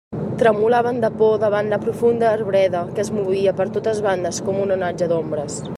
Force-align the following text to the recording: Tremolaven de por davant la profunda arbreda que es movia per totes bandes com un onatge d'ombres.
Tremolaven 0.43 1.01
de 1.03 1.11
por 1.19 1.35
davant 1.43 1.69
la 1.73 1.79
profunda 1.83 2.33
arbreda 2.39 2.81
que 2.95 3.05
es 3.07 3.15
movia 3.19 3.55
per 3.61 3.69
totes 3.77 4.05
bandes 4.09 4.45
com 4.49 4.63
un 4.67 4.77
onatge 4.79 5.13
d'ombres. 5.15 5.67